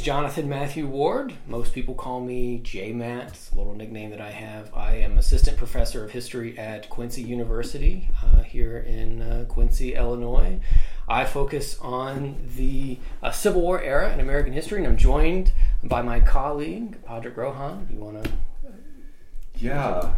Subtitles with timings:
[0.00, 1.34] is Jonathan Matthew Ward.
[1.46, 3.28] Most people call me J Matt.
[3.28, 4.72] It's a little nickname that I have.
[4.74, 10.58] I am assistant professor of history at Quincy University uh, here in uh, Quincy, Illinois.
[11.06, 16.00] I focus on the uh, Civil War era in American history, and I'm joined by
[16.00, 17.84] my colleague, Padraig Rohan.
[17.84, 18.30] Do You want to?
[19.56, 20.14] Yeah.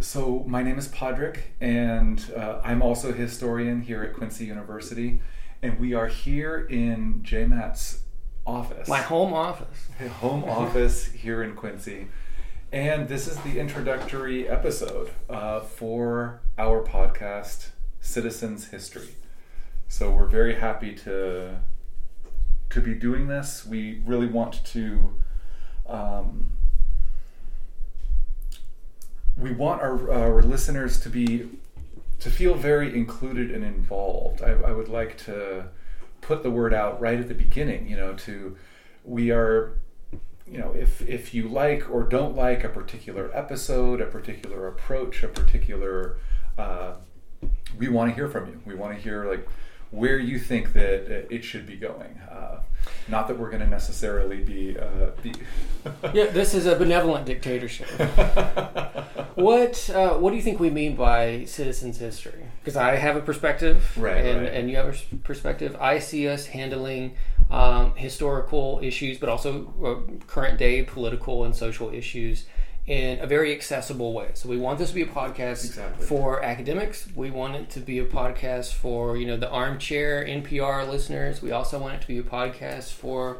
[0.00, 5.20] So my name is Padraig, and uh, I'm also a historian here at Quincy University
[5.62, 8.02] and we are here in J Matt's
[8.46, 8.88] office.
[8.88, 9.88] My home office.
[10.20, 12.08] Home office here in Quincy.
[12.70, 19.14] And this is the introductory episode uh, for our podcast, Citizens History.
[19.88, 21.56] So we're very happy to
[22.70, 23.64] to be doing this.
[23.66, 25.14] We really want to
[25.86, 26.52] um,
[29.36, 31.48] we want our, our listeners to be
[32.20, 34.42] to feel very included and involved.
[34.42, 35.66] I, I, would like to
[36.20, 37.88] put the word out right at the beginning.
[37.88, 38.56] You know, to
[39.04, 39.78] we are,
[40.46, 45.22] you know, if if you like or don't like a particular episode, a particular approach,
[45.22, 46.16] a particular,
[46.56, 46.94] uh,
[47.76, 48.60] we want to hear from you.
[48.64, 49.48] We want to hear like
[49.90, 52.20] where you think that it should be going.
[52.30, 52.60] Uh,
[53.08, 54.78] not that we're going to necessarily be.
[54.78, 55.32] Uh, be
[56.12, 57.88] yeah, this is a benevolent dictatorship.
[59.34, 62.44] what uh, What do you think we mean by citizens' history?
[62.60, 64.52] Because I have a perspective, right, and, right.
[64.52, 65.76] and you have a perspective.
[65.80, 67.16] I see us handling
[67.50, 72.46] um, historical issues, but also uh, current day political and social issues
[72.88, 74.30] in a very accessible way.
[74.32, 76.06] So we want this to be a podcast exactly.
[76.06, 77.06] for academics.
[77.14, 81.42] We want it to be a podcast for you know the armchair NPR listeners.
[81.42, 83.38] We also want it to be a podcast for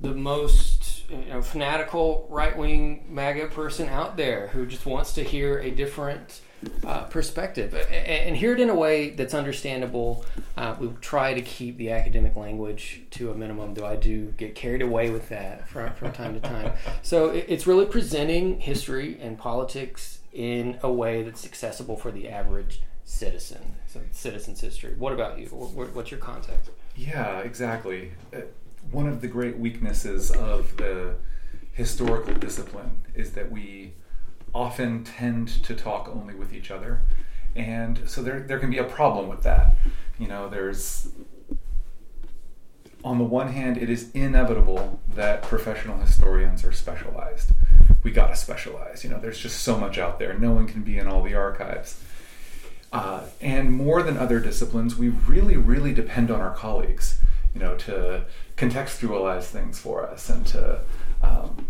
[0.00, 5.22] the most you know, fanatical right wing MAGA person out there who just wants to
[5.22, 6.40] hear a different
[6.84, 10.24] uh, perspective and, hear it in a way that's understandable.
[10.56, 14.54] Uh, we try to keep the academic language to a minimum, though I do get
[14.54, 16.72] carried away with that from, from time to time.
[17.02, 22.28] So it, it's really presenting history and politics in a way that's accessible for the
[22.28, 23.76] average citizen.
[23.86, 24.94] So citizen's history.
[24.98, 25.46] What about you?
[25.46, 26.70] What's your context?
[26.96, 28.12] Yeah, exactly.
[28.34, 28.40] Uh,
[28.90, 31.14] one of the great weaknesses of the
[31.72, 33.92] historical discipline is that we
[34.54, 37.02] often tend to talk only with each other.
[37.54, 39.76] And so there, there can be a problem with that.
[40.18, 41.08] You know, there's,
[43.04, 47.52] on the one hand, it is inevitable that professional historians are specialized.
[48.02, 49.04] We gotta specialize.
[49.04, 50.38] You know, there's just so much out there.
[50.38, 52.02] No one can be in all the archives.
[52.92, 57.20] Uh, and more than other disciplines, we really, really depend on our colleagues,
[57.54, 58.24] you know, to
[58.56, 60.80] contextualize things for us and to
[61.22, 61.66] um,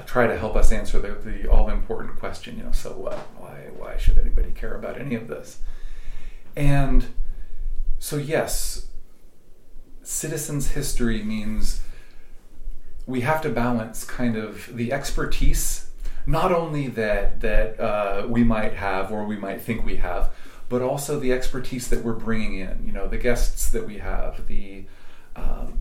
[0.00, 3.18] try to help us answer the, the all important question, you know, so what?
[3.38, 5.60] Why, why should anybody care about any of this?
[6.56, 7.06] And
[7.98, 8.86] so, yes,
[10.02, 11.82] citizens' history means
[13.06, 15.90] we have to balance kind of the expertise,
[16.26, 20.32] not only that, that uh, we might have or we might think we have,
[20.68, 24.46] but also the expertise that we're bringing in, you know, the guests that we have,
[24.46, 24.84] the
[25.36, 25.80] um,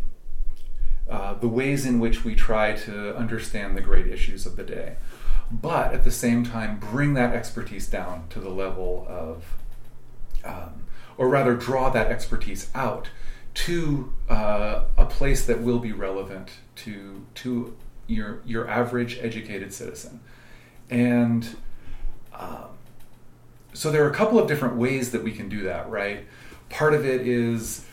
[1.11, 4.95] uh, the ways in which we try to understand the great issues of the day,
[5.51, 9.43] but at the same time bring that expertise down to the level of,
[10.45, 10.85] um,
[11.17, 13.09] or rather draw that expertise out
[13.53, 17.75] to uh, a place that will be relevant to to
[18.07, 20.21] your your average educated citizen,
[20.89, 21.57] and
[22.33, 22.69] um,
[23.73, 25.89] so there are a couple of different ways that we can do that.
[25.89, 26.25] Right,
[26.69, 27.85] part of it is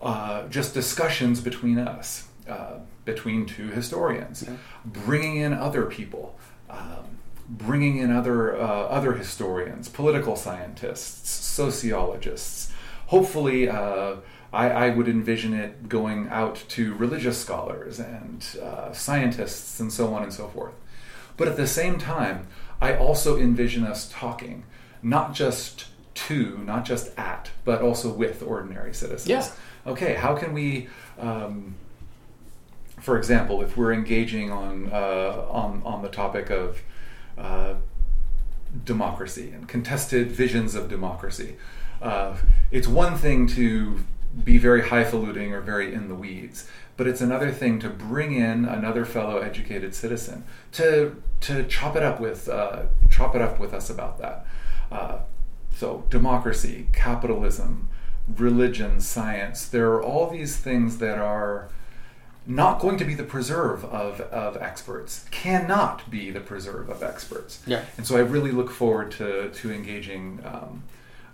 [0.00, 2.28] uh, just discussions between us.
[2.46, 4.46] Uh, between two historians,
[4.84, 6.38] bringing in other people,
[6.70, 7.18] um,
[7.48, 12.72] bringing in other uh, other historians, political scientists, sociologists.
[13.06, 14.16] Hopefully, uh,
[14.52, 20.14] I, I, would envision it going out to religious scholars and uh, scientists and so
[20.14, 20.74] on and so forth.
[21.36, 22.48] But at the same time,
[22.80, 24.64] I also envision us talking,
[25.02, 29.28] not just to, not just at, but also with ordinary citizens.
[29.28, 29.90] Yeah.
[29.90, 30.88] Okay, how can we
[31.18, 31.74] um,
[33.04, 36.82] for example, if we're engaging on uh, on on the topic of
[37.36, 37.74] uh,
[38.82, 41.56] democracy and contested visions of democracy,
[42.00, 42.34] uh,
[42.70, 44.00] it's one thing to
[44.42, 46.66] be very highfalutin or very in the weeds,
[46.96, 50.42] but it's another thing to bring in another fellow educated citizen
[50.72, 54.46] to to chop it up with uh, chop it up with us about that.
[54.90, 55.18] Uh,
[55.76, 57.90] so democracy, capitalism,
[58.34, 61.68] religion, science, there are all these things that are
[62.46, 67.62] not going to be the preserve of, of experts, cannot be the preserve of experts.
[67.66, 67.84] Yeah.
[67.96, 70.82] And so I really look forward to, to engaging um,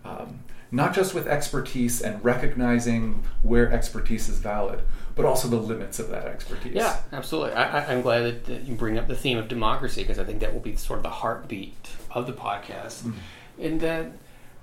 [0.05, 0.41] um,
[0.71, 4.81] not just with expertise and recognizing where expertise is valid,
[5.17, 6.75] but also the limits of that expertise.
[6.75, 7.55] Yeah, absolutely.
[7.55, 10.53] I, am glad that, you bring up the theme of democracy because I think that
[10.53, 13.03] will be sort of the heartbeat of the podcast.
[13.03, 13.13] Mm-hmm.
[13.59, 14.13] In that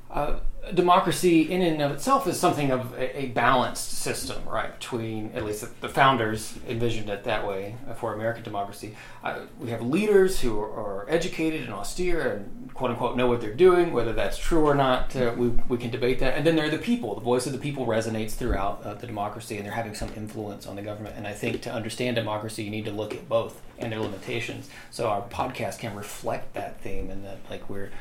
[0.09, 0.39] uh,
[0.73, 4.77] democracy, in and of itself, is something of a, a, balanced system, right?
[4.79, 8.95] Between at least the founders envisioned it that way for American democracy.
[9.23, 13.41] Uh, we have leaders who are, are, educated and austere and quote unquote know what
[13.41, 13.93] they're doing.
[13.93, 16.35] Whether that's true or not, uh, we, we can debate that.
[16.35, 17.15] And then there are the people.
[17.15, 20.67] The voice of the people resonates throughout uh, the democracy, and they're having some influence
[20.67, 21.15] on the government.
[21.17, 24.69] And I think to understand democracy, you need to look at both and their limitations.
[24.91, 27.91] So our podcast can reflect that theme, and that like we're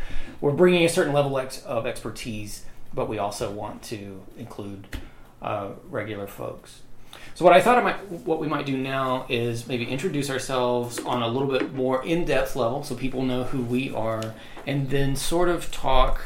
[0.40, 2.55] we're bringing a certain level of expertise,
[2.94, 4.86] but we also want to include
[5.42, 6.82] uh, regular folks.
[7.34, 10.98] So what I thought I might, what we might do now is maybe introduce ourselves
[11.00, 14.34] on a little bit more in-depth level, so people know who we are,
[14.66, 16.22] and then sort of talk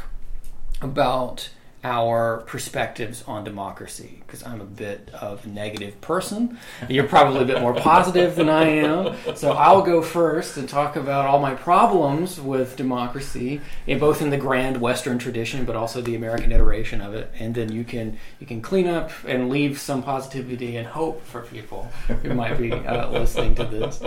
[0.80, 1.50] about
[1.82, 6.59] our perspectives on democracy because I'm a bit of a negative person.
[6.88, 9.17] You're probably a bit more positive than I am.
[9.35, 14.31] So I'll go first and talk about all my problems with democracy, in both in
[14.31, 17.31] the grand Western tradition, but also the American iteration of it.
[17.38, 21.43] And then you can you can clean up and leave some positivity and hope for
[21.43, 21.91] people
[22.23, 24.03] who might be uh, listening to this.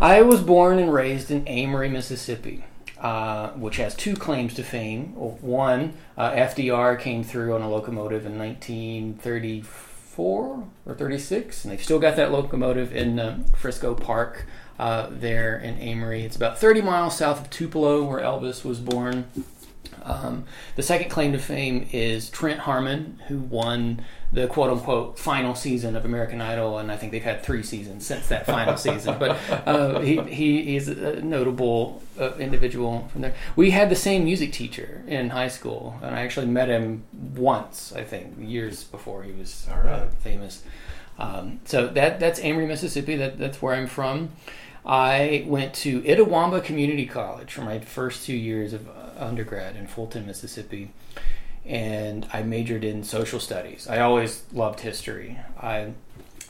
[0.00, 2.64] I was born and raised in Amory, Mississippi.
[2.98, 5.14] Uh, which has two claims to fame.
[5.14, 11.98] One, uh, FDR came through on a locomotive in 1934 or 36, and they've still
[11.98, 14.46] got that locomotive in uh, Frisco Park
[14.78, 16.22] uh, there in Amory.
[16.22, 19.26] It's about 30 miles south of Tupelo, where Elvis was born.
[20.02, 20.46] Um,
[20.76, 24.02] the second claim to fame is Trent Harmon, who won
[24.36, 28.06] the quote unquote final season of American Idol, and I think they've had three seasons
[28.06, 29.16] since that final season.
[29.18, 33.34] But uh, he, he is a notable uh, individual from there.
[33.56, 37.04] We had the same music teacher in high school, and I actually met him
[37.34, 40.62] once, I think, years before he was uh, famous.
[41.18, 43.16] Um, so that that's Amory, Mississippi.
[43.16, 44.32] That, that's where I'm from.
[44.84, 48.86] I went to Itawamba Community College for my first two years of
[49.16, 50.90] undergrad in Fulton, Mississippi,
[51.66, 53.88] and I majored in social studies.
[53.88, 55.38] I always loved history.
[55.60, 55.92] I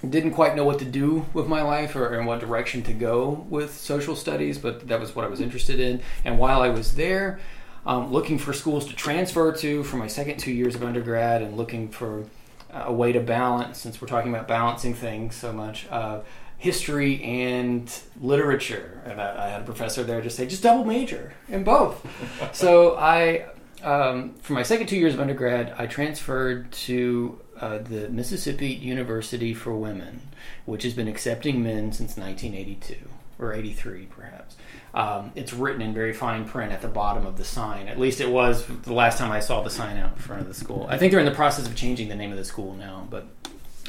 [0.08, 3.46] didn't quite know what to do with my life or in what direction to go
[3.48, 6.02] with social studies, but that was what I was interested in.
[6.24, 7.40] And while I was there,
[7.86, 11.56] um, looking for schools to transfer to for my second two years of undergrad and
[11.56, 12.24] looking for
[12.72, 16.20] a way to balance, since we're talking about balancing things so much, uh,
[16.58, 19.02] history and literature.
[19.04, 22.04] And I, I, had a professor there just say, just double major in both.
[22.52, 23.46] so I,
[23.86, 29.54] um, for my second two years of undergrad, I transferred to uh, the Mississippi University
[29.54, 30.22] for Women,
[30.64, 32.96] which has been accepting men since 1982
[33.38, 34.56] or 83 perhaps.
[34.92, 37.86] Um, it's written in very fine print at the bottom of the sign.
[37.86, 40.48] At least it was the last time I saw the sign out in front of
[40.48, 40.86] the school.
[40.88, 43.26] I think they're in the process of changing the name of the school now, but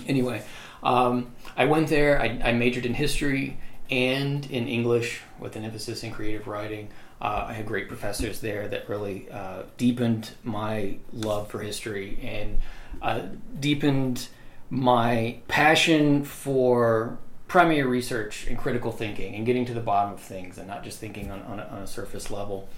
[0.05, 0.43] anyway.
[0.83, 2.21] Um, I went there.
[2.21, 3.57] I, I, majored in history
[3.89, 6.89] and in English with an emphasis in creative writing.
[7.19, 12.59] Uh, I had great professors there that really uh, deepened my love for history and
[13.01, 13.21] uh,
[13.59, 14.27] deepened
[14.69, 20.57] my passion for primary research and critical thinking and getting to the bottom of things
[20.57, 22.69] and not just thinking on, on, a, on a surface level.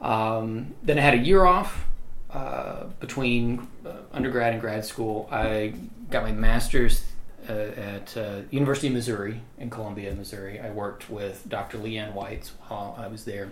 [0.00, 1.86] Um, then I had a year off
[2.30, 5.28] uh, between uh, undergrad and grad school.
[5.32, 5.74] I
[6.10, 7.05] got my master's
[7.48, 10.60] at uh, University of Missouri in Columbia, Missouri.
[10.60, 11.78] I worked with Dr.
[11.78, 13.50] LeeAnn Whites while I was there.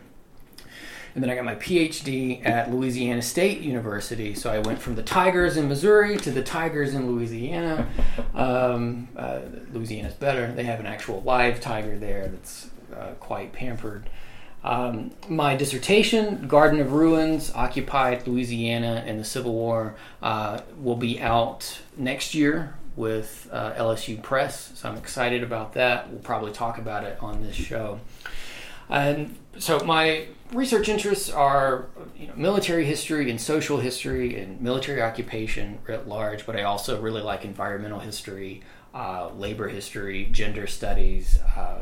[1.15, 4.35] And then I got my PhD at Louisiana State University.
[4.35, 7.87] So I went from the Tigers in Missouri to the Tigers in Louisiana.
[8.35, 9.41] Um, uh,
[9.73, 10.51] Louisiana's better.
[10.53, 14.11] They have an actual live tiger there that's uh, quite pampered.
[14.65, 21.21] Um, my dissertation, Garden of Ruins, Occupied Louisiana and the Civil War, uh, will be
[21.21, 26.11] out next year with uh, LSU Press, so I'm excited about that.
[26.11, 28.01] We'll probably talk about it on this show.
[28.89, 31.87] And so my research interests are
[32.17, 37.01] you know, military history and social history and military occupation writ large, but I also
[37.01, 38.63] really like environmental history,
[38.95, 41.41] uh, labor history, gender studies.
[41.57, 41.79] Uh,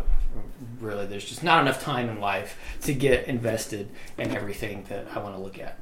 [0.81, 5.19] really, there's just not enough time in life to get invested in everything that I
[5.19, 5.79] want to look at.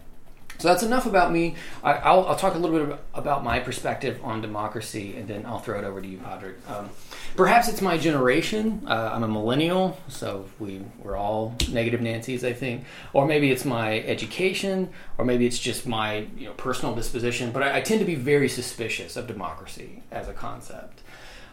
[0.60, 1.54] So that's enough about me.
[1.82, 5.78] I, will talk a little bit about my perspective on democracy, and then I'll throw
[5.78, 6.56] it over to you, Padraig.
[6.68, 6.90] Um,
[7.34, 8.82] perhaps it's my generation.
[8.86, 12.84] Uh, I'm a millennial, so we we're all negative Nancy's, I think.
[13.14, 17.52] Or maybe it's my education, or maybe it's just my you know, personal disposition.
[17.52, 21.00] But I, I tend to be very suspicious of democracy as a concept.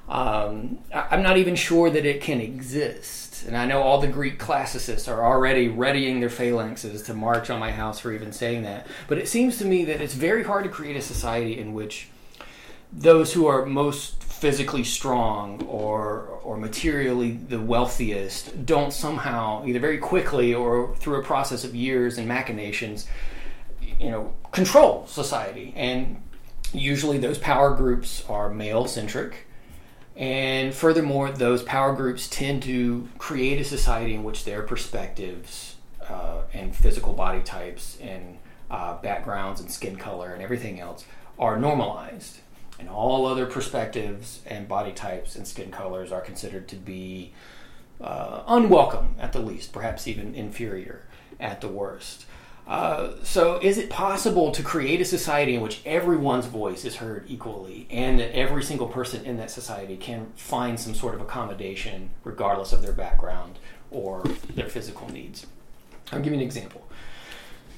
[0.07, 3.45] Um, I'm not even sure that it can exist.
[3.45, 7.59] And I know all the Greek classicists are already readying their phalanxes to march on
[7.59, 8.87] my house for even saying that.
[9.07, 12.07] But it seems to me that it's very hard to create a society in which
[12.91, 19.97] those who are most physically strong or or materially the wealthiest don't somehow either very
[19.97, 23.07] quickly or through a process of years and machinations
[23.99, 26.21] you know control society and
[26.71, 29.46] usually those power groups are male centric
[30.17, 35.75] and furthermore those power groups tend to create a society in which their perspectives
[36.09, 38.37] uh, and physical body types and
[38.69, 41.05] uh, backgrounds and skin color and everything else
[41.37, 42.39] are normalized
[42.79, 47.31] and all other perspectives and body types and skin colors are considered to be
[47.99, 51.03] uh, unwelcome at the least, perhaps even inferior
[51.39, 52.25] at the worst.
[52.67, 57.23] Uh, so, is it possible to create a society in which everyone's voice is heard
[57.29, 62.09] equally and that every single person in that society can find some sort of accommodation
[62.25, 63.57] regardless of their background
[63.89, 64.21] or
[64.53, 65.47] their physical needs?
[66.11, 66.85] I'll give you an example.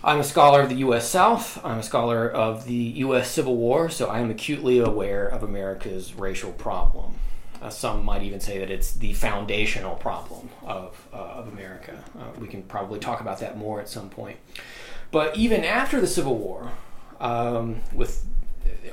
[0.04, 1.08] I'm a scholar of the U.S.
[1.08, 1.64] South.
[1.64, 3.30] I'm a scholar of the U.S.
[3.30, 7.16] Civil War, so I am acutely aware of America's racial problem.
[7.62, 12.04] Uh, some might even say that it's the foundational problem of, uh, of America.
[12.18, 14.38] Uh, we can probably talk about that more at some point.
[15.12, 16.72] But even after the Civil War,
[17.20, 18.26] um, with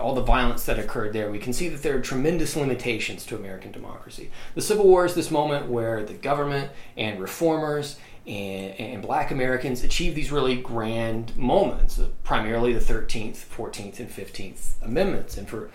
[0.00, 3.37] all the violence that occurred there, we can see that there are tremendous limitations to
[3.37, 4.30] American democracy.
[4.54, 9.85] The Civil War is this moment where the government and reformers and, and black Americans
[9.85, 15.37] achieved these really grand moments, uh, primarily the 13th, 14th, and 15th Amendments.
[15.37, 15.70] And for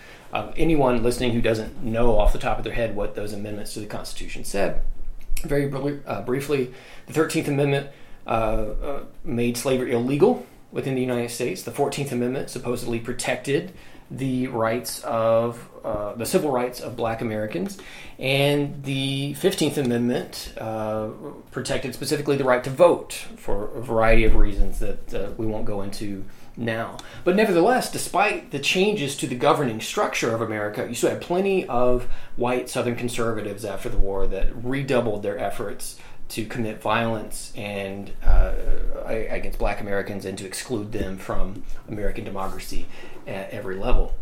[0.56, 3.80] anyone listening who doesn't know off the top of their head what those amendments to
[3.80, 4.82] the Constitution said,
[5.44, 6.74] very br- uh, briefly,
[7.08, 7.90] the 13th Amendment
[8.28, 11.64] uh, uh, made slavery illegal within the United States.
[11.64, 13.74] The 14th Amendment supposedly protected
[14.10, 17.78] the rights of uh, the civil rights of black Americans.
[18.20, 21.10] And the 15th Amendment uh,
[21.52, 25.66] protected specifically the right to vote for a variety of reasons that uh, we won't
[25.66, 26.26] go into
[26.58, 26.98] now.
[27.24, 31.66] But nevertheless, despite the changes to the governing structure of America, you still had plenty
[31.68, 35.98] of white Southern conservatives after the war that redoubled their efforts
[36.30, 38.54] to commit violence and uh,
[39.06, 42.88] against black Americans and to exclude them from American democracy
[43.28, 44.16] at every level.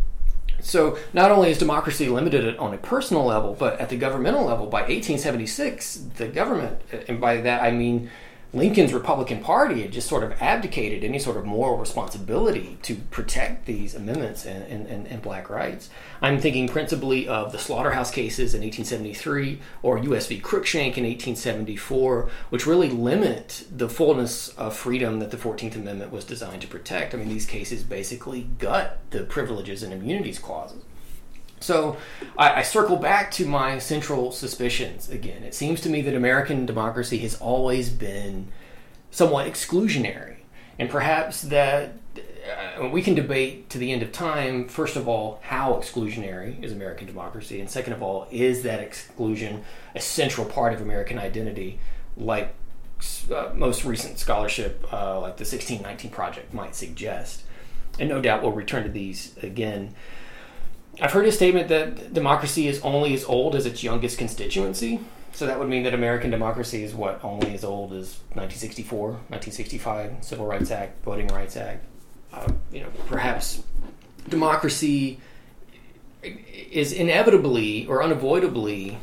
[0.62, 4.65] So not only is democracy limited on a personal level, but at the governmental level,
[4.65, 8.09] by 1876, the government, and by that I mean
[8.51, 13.67] Lincoln's Republican Party had just sort of abdicated any sort of moral responsibility to protect
[13.67, 15.91] these amendments and, and, and, black rights.
[16.19, 20.25] I'm thinking principally of the slaughterhouse cases in 1873 or U.S.
[20.25, 20.39] v.
[20.39, 26.25] Cruikshank in 1874, which really limit the fullness of freedom that the 14th Amendment was
[26.25, 27.13] designed to protect.
[27.13, 30.81] I mean, these cases basically gut the privileges and immunities clauses.
[31.59, 31.97] So
[32.37, 35.43] I, I, circle back to my central suspicions again.
[35.43, 38.47] It seems to me that American democracy has always been
[39.11, 40.37] somewhat exclusionary,
[40.77, 41.95] and perhaps that
[42.77, 44.67] uh, we can debate to the end of time.
[44.67, 49.63] First of all, how exclusionary is American democracy, and second of all, is that exclusion
[49.95, 51.79] a central part of American identity,
[52.15, 52.53] like
[53.31, 57.43] uh, most recent scholarship, uh, like the 1619 Project, might suggest?
[57.99, 59.93] And no doubt we'll return to these again.
[61.01, 64.99] I've heard a statement that democracy is only as old as its youngest constituency.
[65.31, 70.17] So that would mean that American democracy is what only as old as 1964, 1965,
[70.21, 71.85] Civil Rights Act, Voting Rights Act.
[72.33, 73.63] Uh, you know, perhaps
[74.27, 75.19] democracy
[76.21, 78.99] is inevitably or unavoidably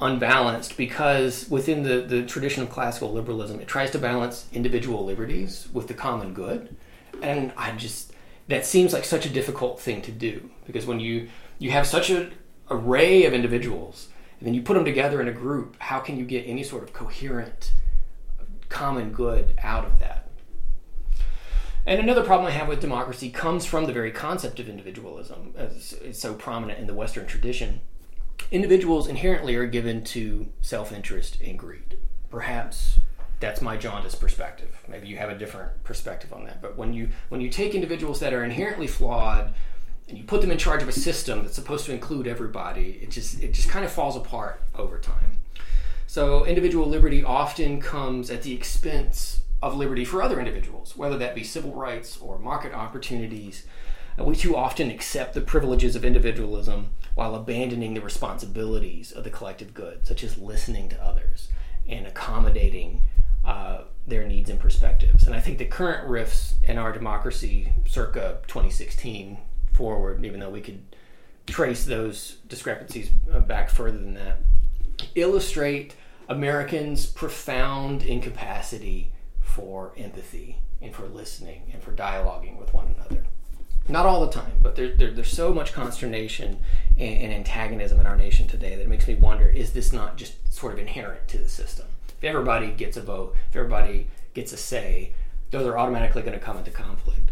[0.00, 5.68] unbalanced because within the, the tradition of classical liberalism, it tries to balance individual liberties
[5.72, 6.76] with the common good.
[7.22, 8.12] And I just
[8.48, 11.28] that seems like such a difficult thing to do because when you
[11.58, 12.32] you have such an
[12.70, 16.24] array of individuals and then you put them together in a group how can you
[16.24, 17.72] get any sort of coherent
[18.68, 20.28] common good out of that
[21.84, 25.92] and another problem i have with democracy comes from the very concept of individualism as
[25.94, 27.80] is so prominent in the western tradition
[28.50, 31.98] individuals inherently are given to self-interest and greed
[32.30, 32.98] perhaps
[33.42, 34.80] that's my jaundiced perspective.
[34.88, 36.62] Maybe you have a different perspective on that.
[36.62, 39.52] But when you when you take individuals that are inherently flawed
[40.12, 43.08] and you put them in charge of a system that's supposed to include everybody, it
[43.10, 45.38] just it just kind of falls apart over time.
[46.06, 51.34] So individual liberty often comes at the expense of liberty for other individuals, whether that
[51.34, 53.64] be civil rights or market opportunities.
[54.18, 59.72] We too often accept the privileges of individualism while abandoning the responsibilities of the collective
[59.72, 61.48] good, such as listening to others
[61.88, 63.00] and accommodating
[63.46, 65.24] uh, their needs and perspectives.
[65.26, 69.38] And I think the current rifts in our democracy, circa 2016
[69.82, 70.80] forward, even though we could
[71.44, 74.38] trace those discrepancies uh, back further than that,
[75.16, 75.96] illustrate
[76.28, 79.10] Americans' profound incapacity
[79.40, 83.24] for empathy and for listening and for dialoguing with one another.
[83.88, 86.60] Not all the time, but there, there, there's so much consternation
[86.96, 90.16] and, and antagonism in our nation today that it makes me wonder is this not
[90.16, 91.86] just sort of inherent to the system?
[92.06, 95.14] If everybody gets a vote, if everybody gets a say,
[95.50, 97.31] those are automatically going to come into conflict.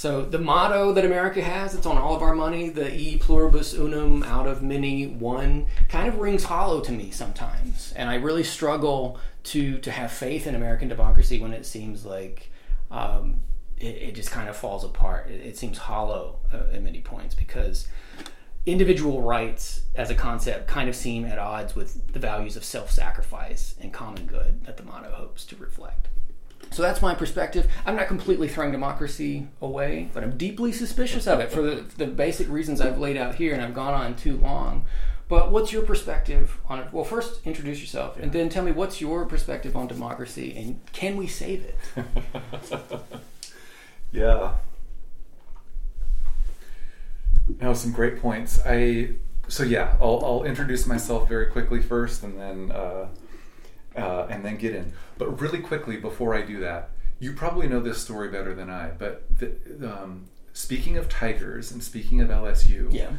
[0.00, 3.74] So the motto that America has, it's on all of our money, the e pluribus
[3.74, 7.92] unum, out of many one, kind of rings hollow to me sometimes.
[7.94, 12.50] And I really struggle to to have faith in American democracy when it seems like
[12.90, 13.42] um,
[13.76, 15.28] it, it, just kind of falls apart.
[15.28, 17.86] It, it seems hollow uh, at many points because
[18.64, 23.74] individual rights as a concept kind of seem at odds with the values of self-sacrifice
[23.78, 26.08] and common good that the motto hopes to reflect.
[26.70, 27.68] So that's my perspective.
[27.84, 32.06] I'm not completely throwing democracy away, but I'm deeply suspicious of it for the, the
[32.06, 34.84] basic reasons I've laid out here, and I've gone on too long.
[35.28, 36.92] But what's your perspective on it?
[36.92, 41.16] Well, first introduce yourself, and then tell me what's your perspective on democracy, and can
[41.16, 42.04] we save it?
[44.12, 44.54] yeah.
[47.60, 48.60] Now, some great points.
[48.64, 49.14] I
[49.50, 53.08] so yeah, I'll, I'll introduce myself very quickly first, and then uh,
[53.96, 54.92] uh, and then get in.
[55.18, 58.90] But really quickly before I do that, you probably know this story better than I.
[58.90, 63.10] But the, um, speaking of Tigers and speaking of LSU, yeah,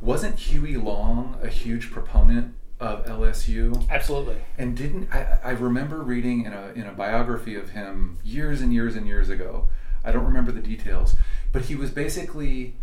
[0.00, 3.88] wasn't Huey Long a huge proponent of LSU?
[3.88, 4.36] Absolutely.
[4.58, 8.72] And didn't I, I remember reading in a in a biography of him years and
[8.72, 9.68] years and years ago.
[10.04, 11.16] I don't remember the details,
[11.50, 12.76] but he was basically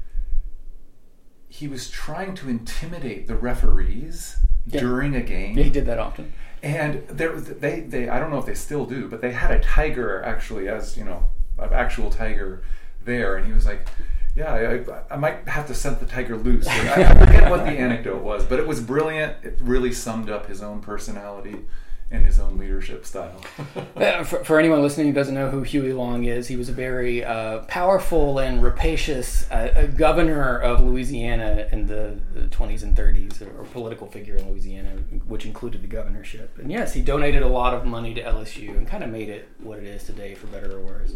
[1.48, 4.80] he was trying to intimidate the referees yeah.
[4.80, 5.56] during a game.
[5.56, 8.86] Yeah, he did that often and there they they I don't know if they still
[8.86, 12.64] do, but they had a tiger actually as you know an actual tiger
[13.06, 13.88] there, and he was like.
[14.36, 16.66] Yeah, I, I might have to set the tiger loose.
[16.66, 19.36] I, I forget what the anecdote was, but it was brilliant.
[19.44, 21.66] It really summed up his own personality
[22.14, 23.36] and his own leadership style.
[24.24, 27.26] for, for, anyone listening who doesn't know who Huey Long is, he was a very
[27.26, 33.64] uh, powerful and rapacious uh, governor of Louisiana in the, the, 20s and 30s, or
[33.66, 34.92] political figure in Louisiana,
[35.28, 36.58] which included the governorship.
[36.60, 39.50] And yes, he donated a lot of money to LSU and kind of made it
[39.60, 41.14] what it is today, for better or worse.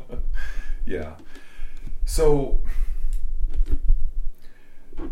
[0.86, 1.14] yeah.
[2.04, 2.60] So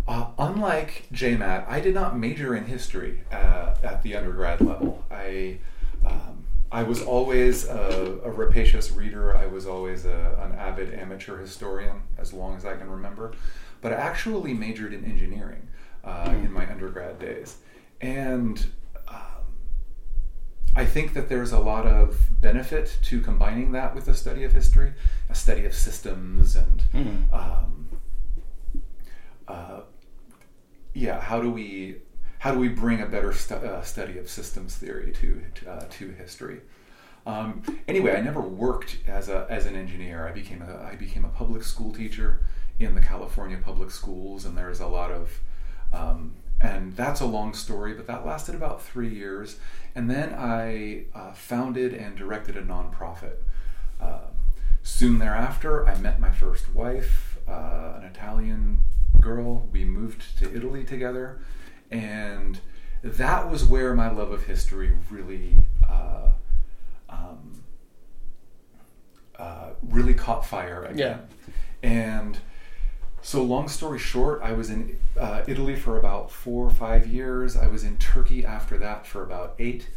[0.06, 5.04] uh, unlike J Matt, I did not major in history uh, at the undergrad level.
[5.10, 5.58] I
[6.06, 9.36] um, I was always a, a, rapacious reader.
[9.36, 13.34] I was always a, an avid amateur historian, as long as I can remember.
[13.82, 15.68] But I actually majored in engineering
[16.02, 17.58] uh, in my undergrad days,
[18.00, 18.64] and
[19.06, 19.16] um,
[20.74, 24.52] I think that there's a lot of benefit to combining that with a study of
[24.52, 24.94] history,
[25.28, 27.34] a study of systems, and mm-hmm.
[27.34, 27.88] um,
[29.48, 29.80] uh,
[30.94, 31.96] yeah, how do we
[32.38, 35.86] how do we bring a better stu- uh, study of systems theory to to, uh,
[35.90, 36.60] to history?
[37.24, 40.26] Um, anyway, I never worked as a as an engineer.
[40.26, 42.44] I became a I became a public school teacher
[42.78, 45.40] in the California public schools, and there's a lot of
[45.92, 49.58] um, and that's a long story, but that lasted about three years.
[49.94, 53.36] And then I uh, founded and directed a nonprofit.
[54.00, 54.28] Uh,
[54.82, 58.78] soon thereafter, I met my first wife, uh, an Italian
[59.20, 59.68] girl.
[59.72, 61.40] We moved to Italy together,
[61.90, 62.60] and
[63.02, 65.56] that was where my love of history really,
[65.88, 66.30] uh,
[67.08, 67.62] um,
[69.38, 70.98] uh, really caught fire again.
[70.98, 71.18] Yeah.
[71.82, 72.38] And
[73.22, 77.56] so, long story short, I was in uh, Italy for about four or five years.
[77.56, 79.88] I was in Turkey after that for about eight,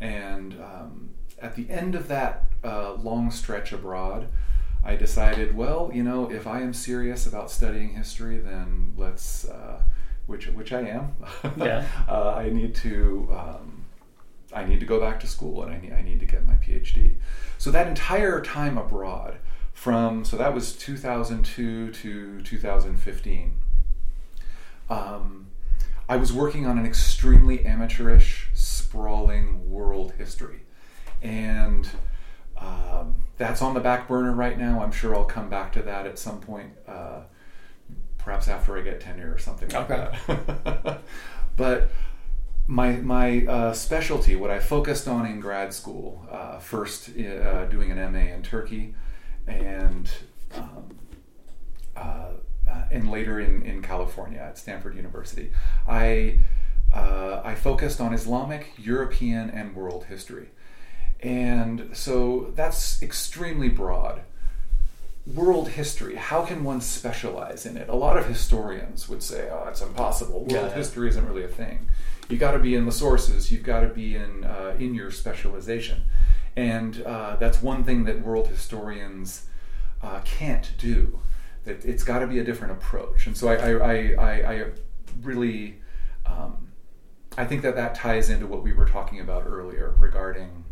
[0.00, 4.28] and um, at the end of that uh, long stretch abroad.
[4.82, 9.82] I decided, well, you know, if I am serious about studying history, then let's, uh,
[10.26, 11.12] which which I am.
[11.56, 11.86] yeah.
[12.08, 13.28] uh, I need to.
[13.30, 13.84] Um,
[14.52, 16.54] I need to go back to school and I need, I need to get my
[16.54, 17.14] PhD.
[17.58, 19.36] So that entire time abroad,
[19.72, 23.54] from so that was 2002 to 2015.
[24.88, 25.46] Um,
[26.08, 30.62] I was working on an extremely amateurish, sprawling world history,
[31.22, 31.88] and
[32.60, 34.82] um, that's on the back burner right now.
[34.82, 37.22] I'm sure I'll come back to that at some point, uh,
[38.18, 40.10] perhaps after I get tenure or something okay.
[40.28, 41.00] like that.
[41.56, 41.90] but
[42.66, 47.90] my my uh, specialty, what I focused on in grad school, uh, first uh, doing
[47.90, 48.94] an MA in Turkey,
[49.46, 50.10] and
[50.54, 50.98] um,
[51.96, 52.32] uh,
[52.90, 55.50] and later in, in California at Stanford University,
[55.88, 56.38] I
[56.92, 60.48] uh, I focused on Islamic, European, and world history.
[61.22, 64.22] And so that's extremely broad.
[65.26, 66.16] world history.
[66.16, 67.88] How can one specialize in it?
[67.88, 70.40] A lot of historians would say, "Oh, it's impossible.
[70.40, 71.88] World Yeah, history isn't really a thing.
[72.28, 73.52] You've got to be in the sources.
[73.52, 76.02] You've got to be in uh, in your specialization."
[76.56, 79.46] And uh, that's one thing that world historians
[80.02, 81.20] uh, can't do.
[81.64, 83.26] That it's got to be a different approach.
[83.26, 84.64] And so I, I, I, I, I
[85.22, 85.80] really,
[86.26, 86.68] um,
[87.36, 90.64] I think that that ties into what we were talking about earlier regarding,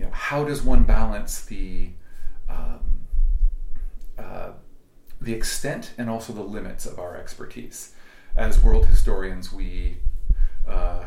[0.00, 1.90] you know, how does one balance the
[2.48, 3.00] um,
[4.18, 4.52] uh,
[5.20, 7.92] the extent and also the limits of our expertise.
[8.34, 9.98] As world historians, we
[10.66, 11.04] uh,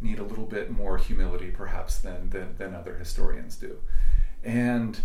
[0.00, 3.76] need a little bit more humility, perhaps, than, than, than other historians do.
[4.42, 4.98] And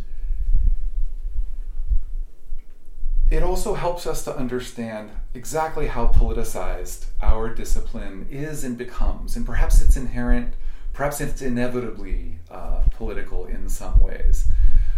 [3.29, 9.35] it also helps us to understand exactly how politicized our discipline is and becomes.
[9.35, 10.53] And perhaps it's inherent,
[10.95, 14.49] perhaps it's inevitably uh, political in some ways.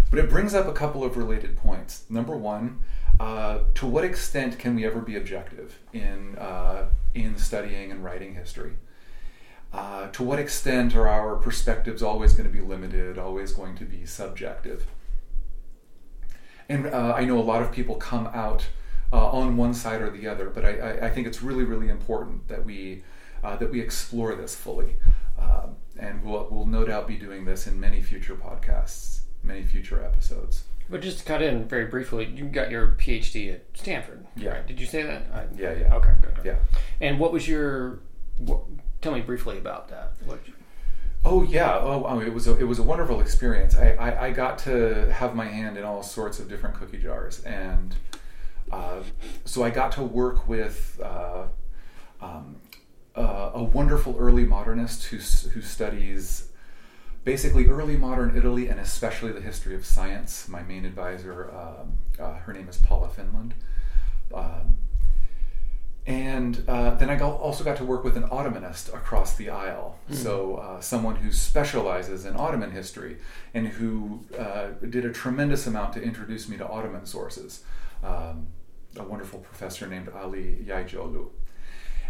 [0.09, 2.05] But it brings up a couple of related points.
[2.09, 2.79] Number one,
[3.19, 8.35] uh, to what extent can we ever be objective in, uh, in studying and writing
[8.35, 8.73] history?
[9.73, 13.83] Uh, to what extent are our perspectives always going to be limited, always going to
[13.83, 14.85] be subjective?
[16.69, 18.67] And uh, I know a lot of people come out
[19.11, 22.47] uh, on one side or the other, but I, I, think it's really, really important
[22.49, 23.03] that we
[23.43, 24.97] uh, that we explore this fully.
[25.39, 30.03] Um, and we'll, we'll no doubt be doing this in many future podcasts, many future
[30.03, 30.63] episodes.
[30.89, 34.25] But just to cut in very briefly, you got your PhD at Stanford.
[34.35, 34.51] Yeah.
[34.51, 34.67] Right?
[34.67, 35.23] Did you say that?
[35.33, 35.95] I, Yeah, yeah.
[35.95, 36.11] Okay.
[36.21, 36.45] Good, good.
[36.45, 36.55] Yeah.
[37.01, 37.99] And what was your?
[38.37, 38.61] What,
[39.01, 40.13] tell me briefly about that.
[40.25, 40.39] What,
[41.25, 41.77] Oh yeah.
[41.77, 43.75] Oh, oh, it was a, it was a wonderful experience.
[43.75, 47.43] I, I, I got to have my hand in all sorts of different cookie jars,
[47.43, 47.95] and
[48.71, 49.01] uh,
[49.43, 51.43] so I got to work with uh,
[52.21, 52.55] um,
[53.17, 55.17] uh, a wonderful early modernist who
[55.49, 56.47] who studies
[57.27, 60.47] basically early modern Italy and especially the history of science.
[60.47, 63.51] My main advisor, um, uh, her name is Paula Findlen.
[64.33, 64.77] Um,
[66.05, 69.99] and uh, then I got, also got to work with an Ottomanist across the aisle.
[70.09, 73.17] So, uh, someone who specializes in Ottoman history
[73.53, 77.61] and who uh, did a tremendous amount to introduce me to Ottoman sources.
[78.05, 78.47] Um,
[78.95, 81.27] a wonderful professor named Ali Yaycioglu.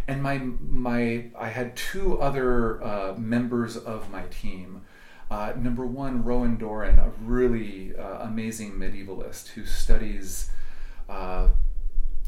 [0.08, 4.82] And my, my, I had two other uh, members of my team.
[5.30, 10.50] Uh, number one, Rowan Dorin, a really uh, amazing medievalist who studies
[11.10, 11.48] uh,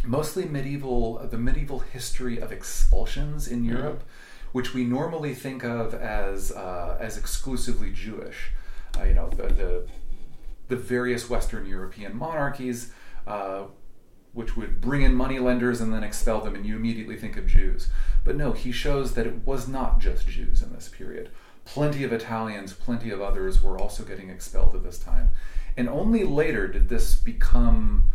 [0.05, 4.03] mostly medieval the medieval history of expulsions in Europe,
[4.53, 8.53] which we normally think of as uh, as exclusively Jewish.
[8.99, 9.87] Uh, you know, the, the
[10.69, 12.93] the various Western European monarchies,
[13.27, 13.65] uh,
[14.33, 17.47] which would bring in money lenders and then expel them, and you immediately think of
[17.47, 17.89] Jews.
[18.25, 21.31] But no, he shows that it was not just Jews in this period.
[21.65, 25.31] Plenty of Italians, plenty of others were also getting expelled at this time.
[25.77, 28.11] And only later did this become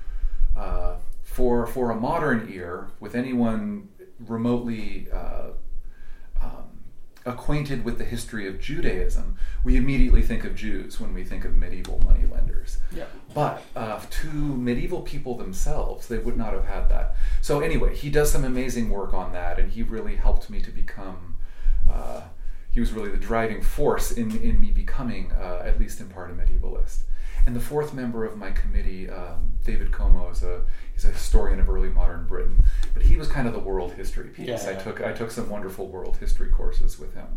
[0.55, 5.49] uh, for for a modern ear, with anyone remotely uh,
[7.25, 11.55] acquainted with the history of Judaism, we immediately think of Jews when we think of
[11.55, 12.77] medieval moneylenders.
[12.95, 13.05] yeah.
[13.33, 17.15] But uh, to medieval people themselves, they would not have had that.
[17.41, 20.71] So anyway, he does some amazing work on that, and he really helped me to
[20.71, 21.35] become.
[21.91, 22.21] Uh,
[22.71, 26.29] he was really the driving force in, in me becoming, uh, at least in part,
[26.29, 26.99] a medievalist.
[27.45, 31.59] And the fourth member of my committee, um, David Como, is a he's a historian
[31.59, 34.47] of early modern Britain, but he was kind of the world history piece.
[34.47, 37.27] Yeah, I took I took some wonderful world history courses with him,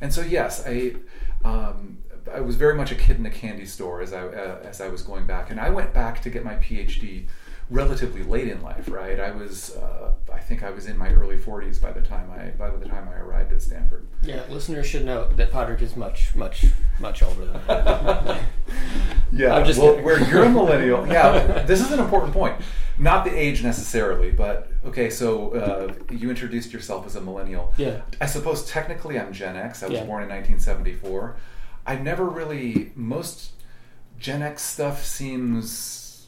[0.00, 0.96] and so yes, I
[1.44, 1.98] um,
[2.32, 4.88] I was very much a kid in a candy store as I uh, as I
[4.88, 7.26] was going back, and I went back to get my PhD
[7.70, 8.88] relatively late in life.
[8.88, 12.30] Right, I was uh, I think I was in my early 40s by the time
[12.30, 14.06] I by the time I arrived at Stanford.
[14.22, 14.42] Yeah.
[14.48, 16.66] Listeners should know that Padraig is much, much,
[16.98, 18.38] much older than.
[19.32, 20.04] Yeah, I'm just well, kidding.
[20.04, 21.06] where you're a millennial.
[21.10, 22.60] Yeah, this is an important point.
[22.98, 25.10] Not the age necessarily, but okay.
[25.10, 27.72] So uh, you introduced yourself as a millennial.
[27.76, 28.00] Yeah.
[28.20, 29.82] I suppose technically I'm Gen X.
[29.82, 30.04] I was Yeah.
[30.04, 31.36] born in 1974.
[31.86, 33.52] I've never really most
[34.18, 36.26] Gen X stuff seems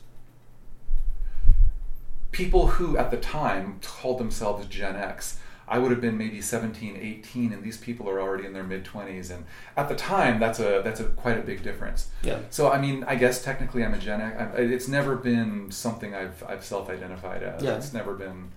[2.32, 5.39] people who at the time called themselves Gen X.
[5.70, 8.84] I would have been maybe 17, 18, and these people are already in their mid
[8.84, 9.30] 20s.
[9.30, 9.44] And
[9.76, 12.08] at the time, that's a that's a quite a big difference.
[12.22, 12.40] Yeah.
[12.50, 14.52] So I mean, I guess technically I'm a Gen X.
[14.58, 17.62] It's never been something I've I've self-identified as.
[17.62, 17.76] Yeah.
[17.76, 18.50] It's never been,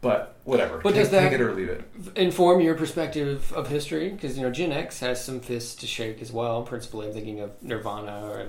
[0.00, 0.78] but whatever.
[0.78, 1.84] But take, does that- take it or leave it?
[2.16, 6.22] inform your perspective of history because you know Gen X has some fists to shake
[6.22, 6.62] as well.
[6.62, 8.46] Principally, I'm thinking of Nirvana, or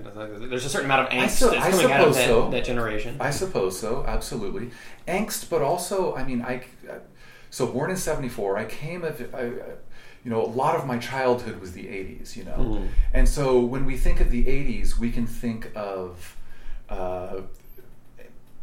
[0.48, 2.50] there's a certain amount of angst that's coming out of that, so.
[2.52, 3.18] that generation.
[3.20, 4.06] I suppose so.
[4.08, 4.72] Absolutely,
[5.10, 6.64] angst, but also I mean I.
[7.50, 9.34] So born in '74, I came of.
[9.34, 9.52] I,
[10.24, 12.36] you know, a lot of my childhood was the '80s.
[12.36, 12.88] You know, Mhm.
[13.14, 16.36] and so when we think of the '80s, we can think of
[16.90, 17.42] uh,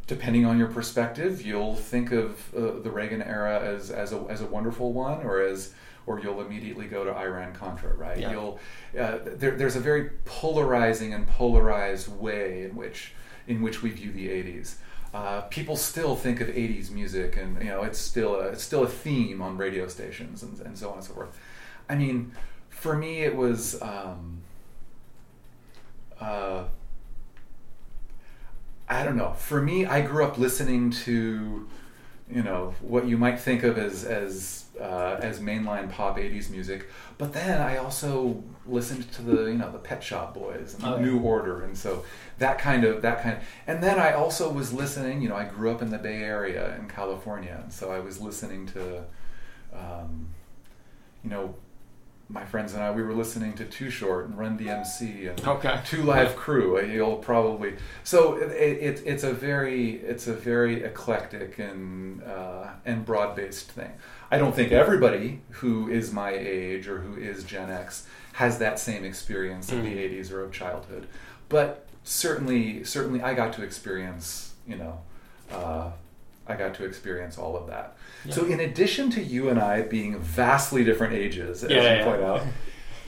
[0.07, 4.41] depending on your perspective, you'll think of uh, the Reagan era as, as, a, as
[4.43, 5.73] a wonderful one or as
[6.07, 8.19] or you'll immediately go to Iran Contra, right?
[8.19, 8.31] Yeah.
[8.33, 8.59] You'll
[8.99, 13.15] uh, there, there's a very polarizing and polarized way in which
[13.47, 14.75] in which we view the 80s.
[15.15, 18.83] Uh, people still think of 80s music, and you know it's still a, it's still
[18.83, 21.39] a theme on radio stations and, and so on and so forth.
[21.89, 22.33] I mean,
[22.69, 23.81] for me, it was.
[23.81, 24.43] Um,
[26.21, 26.65] uh,
[28.89, 29.35] I don't know.
[29.35, 31.69] For me, I grew up listening to,
[32.29, 36.89] you know, what you might think of as as uh, as mainline pop '80s music.
[37.19, 40.95] But then I also listened to the you know the Pet Shop Boys and the
[40.95, 41.05] Oh, yeah.
[41.05, 42.05] New Order, and so
[42.39, 43.39] that kind of that kind.
[43.67, 45.23] and then I also was listening.
[45.23, 48.21] You know, I grew up in the Bay Area in California, and so I was
[48.21, 49.05] listening to,
[49.75, 50.29] um,
[51.23, 51.55] you know.
[52.27, 55.79] My friends and I, we were listening to Too Short and Run DMC and Okay.
[55.85, 56.79] Two Live Crew.
[56.79, 62.71] uh, You'll probably so it, it, it's a very it's a very eclectic and uh,
[62.87, 63.93] and broad based thing.
[64.35, 68.81] I don't think everybody who is my age or who is Gen X has that
[68.81, 69.99] same experience of the Mm.
[69.99, 71.07] '80s or of childhood,
[71.49, 74.99] but certainly certainly I got to experience you know.
[75.53, 75.91] Uh,
[76.49, 77.97] I got to experience all of that.
[78.31, 82.05] So, in addition to you and I being vastly different ages, as Yeah, you yeah.
[82.05, 82.43] point out,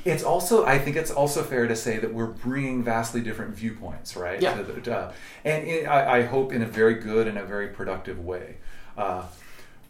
[0.05, 4.17] it's also I think it's also fair to say that we're bringing vastly different viewpoints,
[4.17, 4.41] right?
[4.41, 4.63] Yeah.
[4.63, 5.13] The, uh,
[5.45, 8.57] and in, I, I hope in a very good and a very productive way.
[8.97, 9.23] Uh,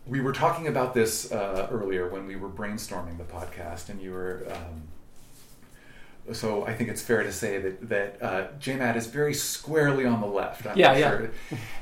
[0.07, 4.13] we were talking about this uh, earlier when we were brainstorming the podcast, and you
[4.13, 4.47] were.
[4.51, 9.35] Um, so I think it's fair to say that that uh, J Matt is very
[9.35, 10.67] squarely on the left.
[10.67, 11.11] I'm Yeah, yeah.
[11.11, 11.31] sure.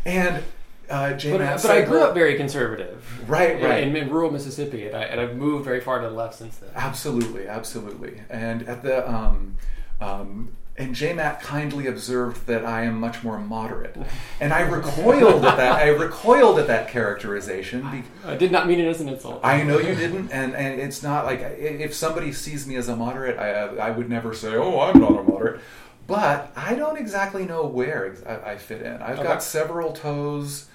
[0.05, 0.43] And
[0.91, 3.29] uh, J Matt, But, but I grew up very conservative.
[3.29, 3.83] Right, right.
[3.85, 6.57] In, in rural Mississippi, and, I, and I've moved very far to the left since
[6.57, 6.71] then.
[6.75, 8.21] Absolutely, absolutely.
[8.29, 9.57] And at the um,
[10.01, 13.97] um, and J Matt kindly observed that I am much more moderate,
[14.41, 15.73] and I recoiled at that.
[15.81, 17.89] I recoiled at that characterization.
[17.91, 19.41] Be- I did not mean it as an insult.
[19.45, 22.97] I know you didn't, and, and it's not like if somebody sees me as a
[22.97, 25.61] moderate, I I would never say, "Oh, I'm not a moderate."
[26.07, 29.01] But I don't exactly know where I, I fit in.
[29.01, 29.29] I've Okay.
[29.29, 30.67] got several toes.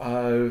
[0.00, 0.48] Uh,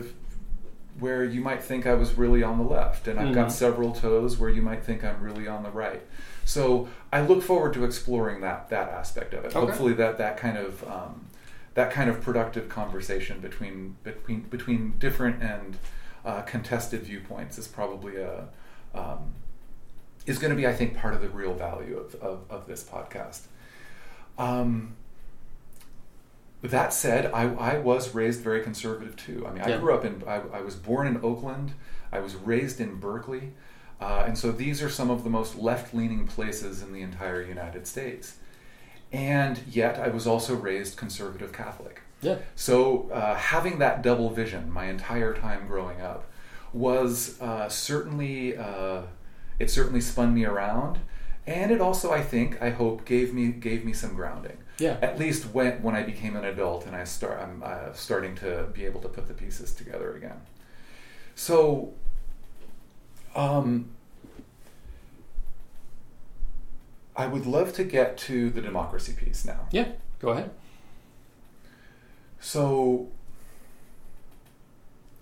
[1.00, 3.34] where you might think I was really on the left, and I've Mhm.
[3.34, 6.02] got several toes where you might think I'm really on the right.
[6.46, 9.56] So I look forward to exploring that that aspect of it.
[9.56, 9.60] Okay.
[9.60, 11.28] Hopefully, that that kind of um,
[11.76, 15.78] that kind of productive conversation between between between different and
[16.26, 18.48] uh, contested viewpoints is probably a
[18.94, 19.34] um,
[20.26, 22.84] is going to be, I think, part of the real value of of, of this
[22.84, 23.42] podcast.
[24.38, 24.96] Um,
[26.64, 29.46] that said, I, I was raised very conservative too.
[29.48, 29.78] I mean, I Yeah.
[29.80, 31.74] grew up in, I, I was born in Oakland,
[32.12, 33.54] I was raised in Berkeley,
[34.02, 37.42] uh, and so these are some of the most left leaning places in the entire
[37.42, 38.38] United States.
[39.14, 42.02] And yet, I was also raised conservative Catholic.
[42.22, 42.38] yeah.
[42.56, 46.26] So uh, having that double vision my entire time growing up
[46.74, 49.02] was uh, certainly uh,
[49.60, 51.00] it certainly spun me around,
[51.46, 54.58] and it also I think I hope gave me gave me some grounding.
[54.80, 54.98] Yeah.
[55.02, 58.68] At least when when I became an adult and I start I'm uh, starting to
[58.74, 60.42] be able to put the pieces together again.
[61.36, 61.94] So.
[63.36, 63.90] Um,
[67.16, 69.68] I would love to get to the democracy piece now.
[69.72, 69.90] Yeah.
[70.20, 70.52] Go ahead.
[72.40, 73.10] So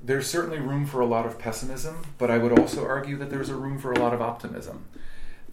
[0.03, 3.49] there's certainly room for a lot of pessimism, but I would also argue that there's
[3.49, 4.85] a room for a lot of optimism.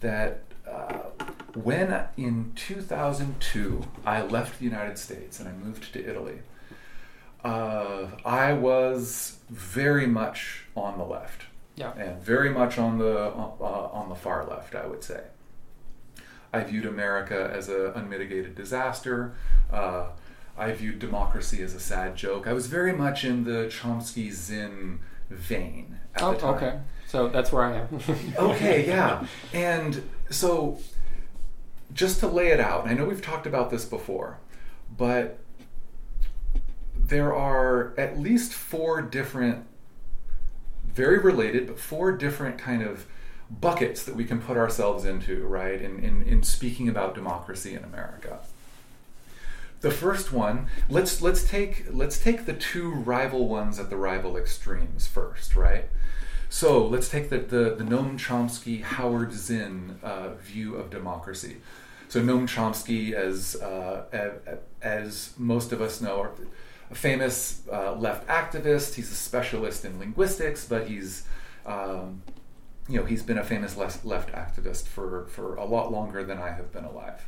[0.01, 1.11] That uh,
[1.55, 6.41] when in 2002 I left the United States and I moved to Italy,
[7.43, 11.45] uh, I was very much on the left
[11.77, 11.93] Yeah.
[11.97, 15.21] and very much on the uh, on the far left, I would say.
[16.53, 19.35] I viewed America as an unmitigated disaster.
[19.71, 20.07] Uh,
[20.57, 22.47] I viewed democracy as a sad joke.
[22.47, 26.55] I was very much in the Chomsky Zinn vein at Oh, the time.
[26.55, 26.79] okay.
[27.07, 28.01] So that's where I am.
[28.39, 29.27] Okay, yeah.
[29.53, 30.79] And so,
[31.93, 34.39] just to lay it out, I know we've talked about this before,
[34.97, 35.39] but
[36.97, 39.67] there are at least four different,
[40.97, 43.07] very related, but four different kind of
[43.51, 47.85] buckets that we can put ourselves into, right, in, in, in speaking about democracy in
[47.85, 48.41] America.
[49.83, 54.37] The first one, let's let's take let's take the two rival ones at the rival
[54.37, 55.85] extremes first, right?
[56.49, 61.59] So let's take the, the, the Noam Chomsky Howard Zinn uh, view of democracy.
[62.09, 66.29] So Noam Chomsky, as uh, as most of us know,
[66.91, 68.95] a famous uh, left activist.
[68.95, 71.25] He's a specialist in linguistics, but he's
[71.65, 72.23] um,
[72.89, 76.39] you know he's been a famous left, left activist for, for a lot longer than
[76.39, 77.27] I have been alive.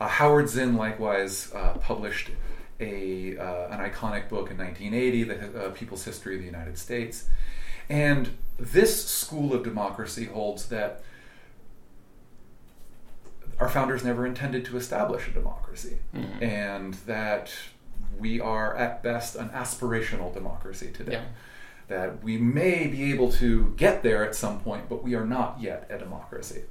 [0.00, 2.30] Uh, Howard Zinn likewise uh, published
[2.78, 7.26] a uh, an iconic book in 1980, The uh, People's History of the United States.
[7.88, 11.02] And this school of democracy holds that
[13.58, 16.40] our founders never intended to establish a democracy, Mhm.
[16.42, 17.50] and that
[18.20, 21.12] we are at best an aspirational democracy today.
[21.12, 21.24] Yeah.
[21.88, 25.60] That we may be able to get there at some point, but we are not
[25.60, 26.62] yet a democracy.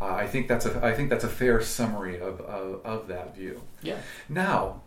[0.00, 3.34] Uh, I think that's a I think that's a fair summary of, of, of that
[3.34, 3.62] view.
[3.82, 3.98] Yeah.
[4.28, 4.82] Now,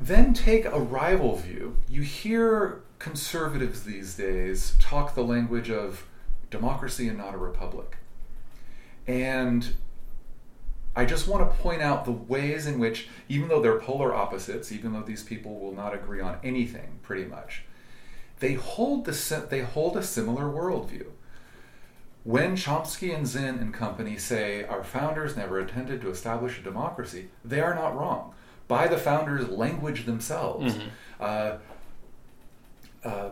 [0.00, 1.76] then take a rival view.
[1.88, 6.06] You hear conservatives these days talk the language of
[6.50, 7.96] democracy and not a republic.
[9.06, 9.74] And
[10.96, 14.70] I just want to point out the ways in which, even though they're polar opposites,
[14.70, 17.64] even though these people will not agree on anything pretty much,
[18.38, 21.06] they hold, the, they hold a similar worldview.
[22.22, 27.28] When Chomsky and Zinn and company say our founders never intended to establish a democracy,
[27.44, 28.32] they are not wrong.
[28.66, 30.88] By the founders' language themselves, Mhm.
[31.20, 31.56] uh,
[33.04, 33.30] uh,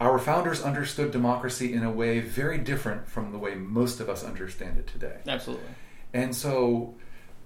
[0.00, 4.22] our founders understood democracy in a way very different from the way most of us
[4.24, 5.18] understand it today.
[5.26, 5.66] Absolutely.
[6.14, 6.94] And so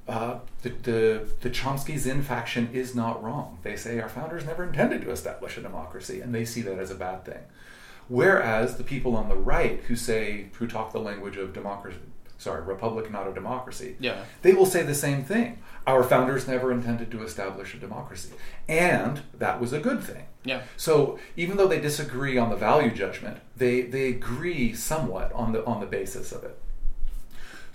[0.09, 3.59] uh, the, the, the Chomsky Zinn faction is not wrong.
[3.62, 6.90] They say our founders never intended to establish a democracy, and they see that as
[6.90, 7.42] a bad thing.
[8.09, 11.98] Whereas the people on the right who say, who talk the language of democracy,
[12.38, 14.24] sorry, republic, not a democracy, Yeah.
[14.42, 15.59] they will say the same thing.
[15.87, 18.31] Our founders never intended to establish a democracy.
[18.68, 20.24] And that was a good thing.
[20.44, 20.62] Yeah.
[20.76, 25.64] So even though they disagree on the value judgment, they, they agree somewhat on the
[25.64, 26.57] on the basis of it.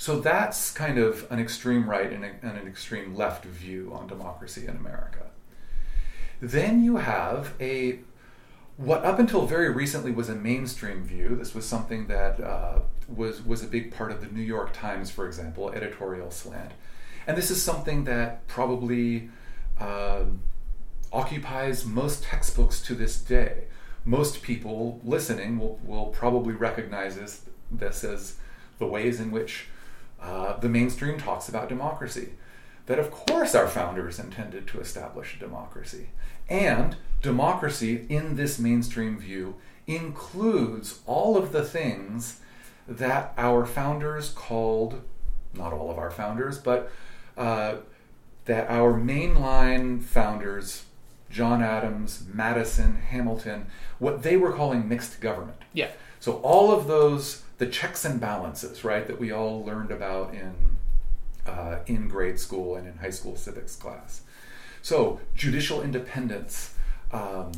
[0.01, 4.07] So that's kind of an extreme right and, a, and an extreme left view on
[4.07, 5.27] democracy in America.
[6.41, 7.99] Then you have a
[8.77, 11.35] what up until very recently was a mainstream view.
[11.35, 15.11] This was something that uh, was was a big part of the New York Times,
[15.11, 16.71] for example, editorial slant,
[17.27, 19.29] and this is something that probably
[19.79, 20.41] um,
[21.13, 23.65] occupies most textbooks to this day.
[24.03, 28.37] Most people listening will, will probably recognize this, this as
[28.79, 29.67] the ways in which
[30.21, 32.29] uh, the mainstream talks about democracy.
[32.85, 36.09] That, of course, our founders intended to establish a democracy.
[36.49, 39.55] And democracy, in this mainstream view,
[39.87, 42.39] includes all of the things
[42.87, 45.01] that our founders called,
[45.53, 46.91] not all of our founders, but
[47.37, 47.75] uh,
[48.45, 50.85] that our mainline founders,
[51.29, 53.67] John Adams, Madison, Hamilton,
[53.99, 55.61] what they were calling mixed government.
[55.73, 55.91] Yeah.
[56.19, 60.51] So all of those, the checks and balances, right, that we all learned about in
[61.45, 64.21] uh, in grade school and in high school civics class.
[64.81, 66.73] So judicial independence,
[67.11, 67.51] um,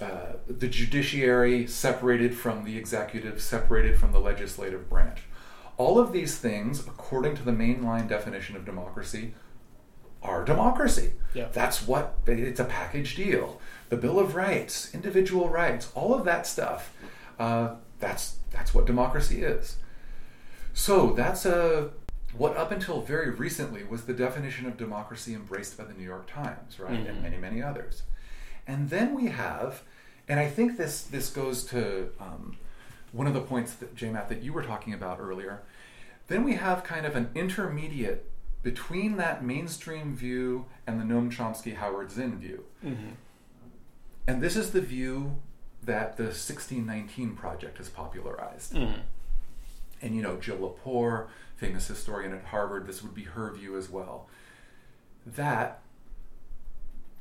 [0.00, 5.18] uh, the judiciary separated from the executive, separated from the legislative branch.
[5.76, 9.34] All of these things, according to the mainline definition of democracy,
[10.22, 11.12] are democracy.
[11.34, 11.48] Yeah.
[11.52, 13.60] That's what it's a package deal.
[13.90, 16.94] The Bill of Rights, individual rights, all of that stuff.
[17.38, 19.76] Uh, that's that's what democracy is.
[20.74, 21.90] So that's a
[22.36, 26.30] what up until very recently was the definition of democracy embraced by the New York
[26.30, 27.22] Times, right, and Mhm.
[27.22, 28.02] many many others.
[28.66, 29.82] And then we have,
[30.28, 32.56] and I think this this goes to um,
[33.12, 35.62] one of the points that J Matt that you were talking about earlier.
[36.28, 38.30] Then we have kind of an intermediate
[38.62, 42.64] between that mainstream view and the Noam Chomsky Howard Zinn view.
[42.84, 43.08] Mm-hmm.
[44.28, 45.36] And this is the view
[45.82, 48.74] that the 1619 Project has popularized.
[48.74, 49.00] Mm-hmm.
[50.02, 53.90] And you know, Jill Lepore, famous historian at Harvard, this would be her view as
[53.90, 54.28] well.
[55.26, 55.82] That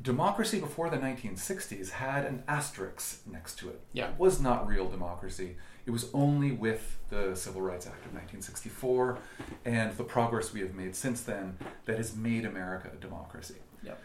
[0.01, 3.81] democracy before the 1960s had an asterisk next to it.
[3.91, 4.09] Yeah.
[4.09, 5.57] It was not real democracy.
[5.85, 9.17] It was only with the Civil Rights Act of 1964
[9.65, 13.55] and the progress we have made since then that has made America a democracy.
[13.83, 13.95] Yeah.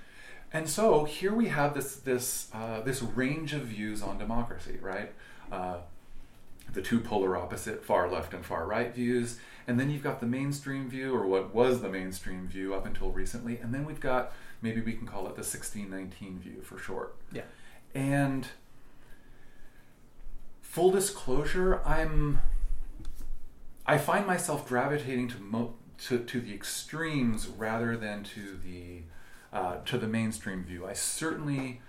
[0.54, 5.12] And so here we have this this uh, this range of views on democracy, right?
[5.50, 5.79] Uh,
[6.72, 10.26] the two polar opposite, far left and far right views, and then you've got the
[10.26, 14.33] mainstream view, or what was the mainstream view up until recently, and then we've got
[14.62, 17.16] maybe we can call it the 1619 view for short.
[17.33, 17.42] Yeah.
[17.92, 18.46] And
[20.62, 22.38] full disclosure, I'm
[23.87, 25.74] I find myself gravitating to mo-
[26.06, 29.02] to, to the extremes rather than to the
[29.55, 30.85] uh, to the mainstream view.
[30.85, 31.81] I certainly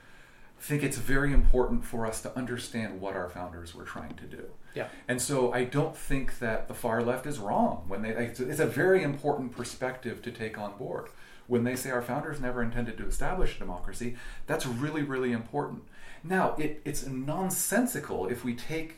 [0.60, 4.46] think it's very important for us to understand what our founders were trying to do.
[4.74, 4.88] Yeah.
[5.08, 8.10] And so I don't think that the far left is wrong when they.
[8.10, 11.10] It's a very important perspective to take on board.
[11.48, 14.16] When they say our founders never intended to establish a democracy,
[14.48, 15.84] that's really really important.
[16.24, 18.98] Now it, it's nonsensical if we take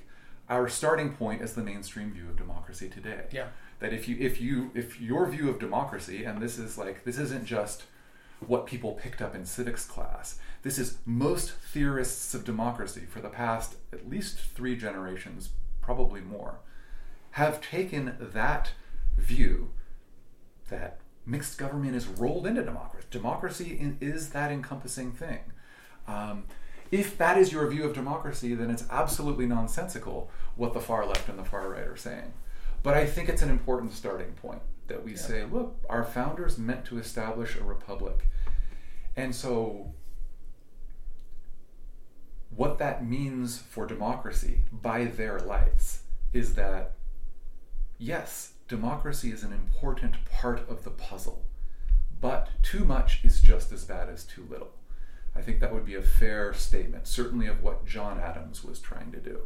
[0.50, 3.26] our starting point as the mainstream view of democracy today.
[3.32, 3.48] Yeah.
[3.80, 7.18] That if you if you if your view of democracy, and this is like this
[7.18, 7.84] isn't just
[8.46, 10.40] what people picked up in civics class.
[10.62, 15.50] This is most theorists of democracy for the past at least three generations,
[15.82, 16.60] probably more,
[17.32, 18.72] have taken that
[19.18, 19.72] view
[20.70, 23.08] that mixed government is rolled into democracy.
[23.10, 25.40] Democracy is that encompassing thing.
[26.08, 26.46] Um,
[26.92, 31.28] if that is your view of democracy, then it's absolutely nonsensical what the far left
[31.28, 32.34] and the far right are saying.
[32.82, 35.18] But I think it's an important starting point that we yeah.
[35.18, 38.28] say, look, our founders meant to establish a republic.
[39.16, 39.94] And so,
[42.56, 46.02] what that means for democracy by their lights
[46.34, 46.94] is that,
[47.98, 51.44] yes, democracy is an important part of the puzzle,
[52.20, 54.72] but too much is just as bad as too little.
[55.36, 59.12] I think that would be a fair statement, certainly of what John Adams was trying
[59.12, 59.42] to do.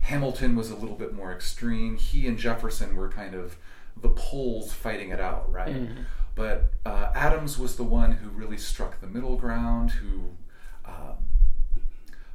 [0.00, 1.96] Hamilton was a little bit more extreme.
[1.96, 3.56] He and Jefferson were kind of
[4.00, 5.74] the poles fighting it out, right?
[5.74, 6.02] Mm-hmm.
[6.34, 10.30] But uh, Adams was the one who really struck the middle ground, who
[10.84, 11.16] um,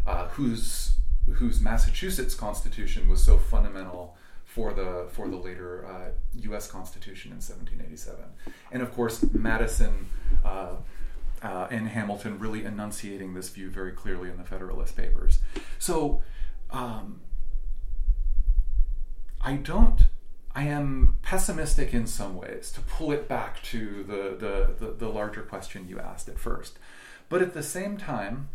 [0.06, 0.98] uh, whose
[1.36, 6.12] whose Massachusetts Constitution was so fundamental for the for the later uh,
[6.42, 6.70] U.S.
[6.70, 8.26] Constitution in 1787,
[8.72, 10.08] and of course Madison.
[10.44, 10.76] Uh,
[11.42, 15.40] uh, and Hamilton really enunciating this view very clearly in the Federalist Papers.
[15.78, 16.22] So,
[16.72, 17.20] um,
[19.42, 20.06] I don't.
[20.56, 25.10] I am pessimistic in some ways to pull it back to the, the, the, the
[25.10, 26.78] larger question you asked at first.
[27.28, 28.50] But at the same time,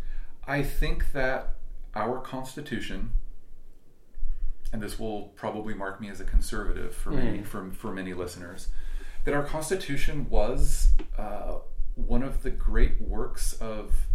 [0.46, 1.54] I think that
[1.94, 3.10] our Constitution,
[4.72, 7.16] and this will probably mark me as a conservative for mm.
[7.16, 8.68] many for, for many listeners,
[9.24, 11.56] that our Constitution was uh,
[11.96, 14.06] one of the great works of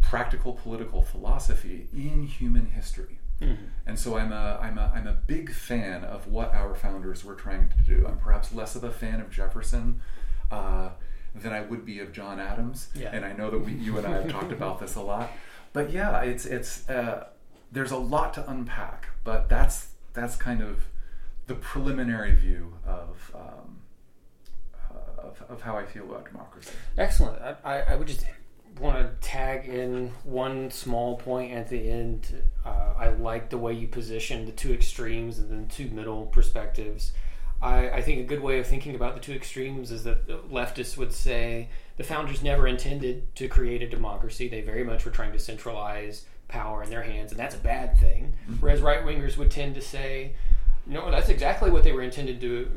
[0.00, 3.18] practical political philosophy in human history.
[3.42, 3.64] Mm-hmm.
[3.86, 7.34] And so I'm a, I'm, a, I'm a big fan of what our founders were
[7.34, 8.06] trying to do.
[8.06, 10.00] I'm perhaps less of a fan of Jefferson
[10.50, 10.90] uh,
[11.34, 12.88] than I would be of John Adams.
[12.94, 13.10] Yeah.
[13.12, 15.30] And I know that we, you and I have talked about this a lot.
[15.72, 17.28] But yeah, it's, it's, uh,
[17.72, 20.84] there's a lot to unpack, but that's, that's kind of
[21.46, 23.78] the preliminary view of, um,
[24.90, 26.70] uh, of, of, how I feel about democracy.
[26.98, 27.40] Excellent.
[27.64, 28.24] I, I would just
[28.78, 32.42] want to tag in one small point at the end.
[32.64, 37.12] Uh, I like the way you position the two extremes and then two middle perspectives.
[37.60, 40.96] I, I, think a good way of thinking about the two extremes is that leftists
[40.96, 44.48] would say the founders never intended to create a democracy.
[44.48, 47.98] They very much were trying to centralize power in their hands, and that's a bad
[47.98, 48.34] thing.
[48.42, 48.54] Mm-hmm.
[48.54, 50.34] Whereas right wingers would tend to say
[50.86, 52.68] no, that's exactly what they were intended to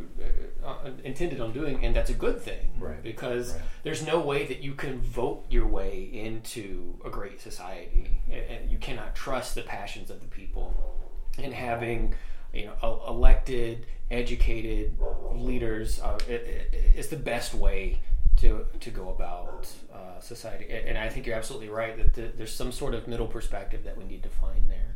[0.64, 3.02] uh, uh, intended on doing, and that's a good thing, right?
[3.02, 3.62] Because right.
[3.84, 8.78] there's no way that you can vote your way into a great society, and you
[8.78, 10.74] cannot trust the passions of the people.
[11.38, 12.16] And having,
[12.54, 14.98] you know, elected, educated
[15.34, 18.00] leaders uh, it, it, it's the best way
[18.38, 20.68] to to go about uh, society.
[20.70, 23.98] And I think you're absolutely right that the, there's some sort of middle perspective that
[23.98, 24.96] we need to find there.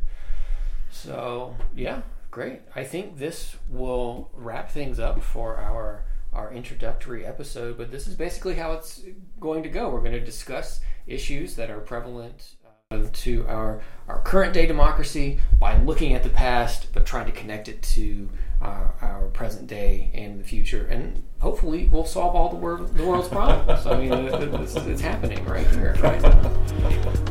[0.90, 2.60] So yeah, Great.
[2.76, 8.14] I think this will wrap things up for our our introductory episode, but this is
[8.14, 9.02] basically how it's
[9.40, 9.90] going to go.
[9.90, 12.54] We're going to discuss issues that are prevalent
[12.92, 17.32] uh, to our our current day democracy by looking at the past, but trying to
[17.32, 18.28] connect it to
[18.60, 23.04] our, our present day and the future, and hopefully we'll solve all the, world, the
[23.04, 23.86] world's problems.
[23.86, 26.52] I mean, it's, it's, happening right here, right now.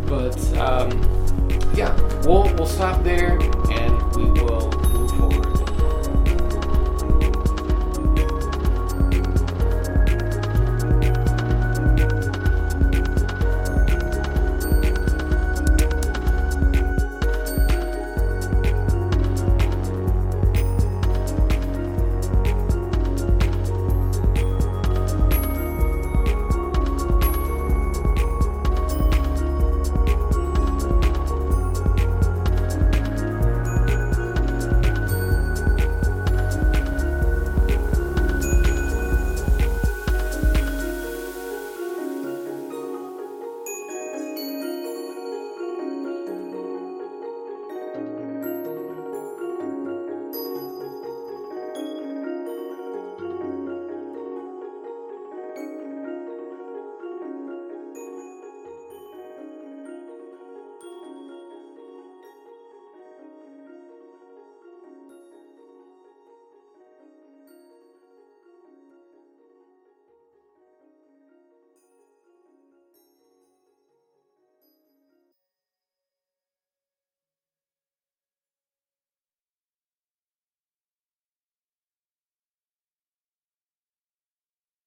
[0.07, 0.91] But um,
[1.73, 1.95] yeah,
[2.25, 3.39] we'll we'll stop there,
[3.71, 4.88] and we will
[5.19, 5.68] forward.